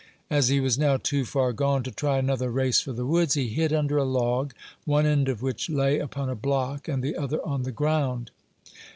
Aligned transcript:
As 0.31 0.47
he 0.47 0.59
was 0.59 0.79
now 0.79 0.97
too 0.97 1.25
far 1.25 1.53
gone 1.53 1.83
to 1.83 1.91
try 1.91 2.17
another 2.17 2.49
race 2.49 2.81
for 2.81 2.91
the 2.91 3.05
woods, 3.05 3.35
he 3.35 3.49
hid 3.49 3.71
under 3.71 3.97
a 3.97 4.03
log, 4.03 4.51
one 4.83 5.05
end 5.05 5.29
of 5.29 5.43
which 5.43 5.69
lay 5.69 5.99
upon 5.99 6.27
a 6.27 6.33
block, 6.33 6.87
and 6.87 7.03
the 7.03 7.15
other 7.15 7.39
on 7.45 7.61
the 7.61 7.71
ground. 7.71 8.31